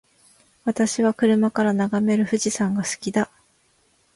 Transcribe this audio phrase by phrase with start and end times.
[0.65, 3.29] 私は車から眺める富士山が好きだ。